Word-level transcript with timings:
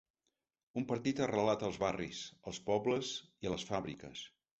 Un 0.81 0.85
partit 0.91 1.19
arrelat 1.25 1.65
als 1.67 1.77
barris, 1.83 2.21
als 2.53 2.61
pobles 2.71 3.13
i 3.45 3.51
a 3.51 3.53
les 3.55 3.67
fàbriques. 3.69 4.25